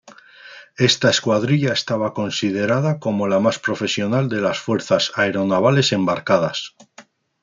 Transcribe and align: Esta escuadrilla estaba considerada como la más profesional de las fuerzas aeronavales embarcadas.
Esta 0.79 1.11
escuadrilla 1.11 1.73
estaba 1.73 2.15
considerada 2.15 2.97
como 2.99 3.27
la 3.27 3.39
más 3.39 3.59
profesional 3.59 4.29
de 4.29 4.41
las 4.41 4.57
fuerzas 4.59 5.11
aeronavales 5.13 5.91
embarcadas. 5.91 6.73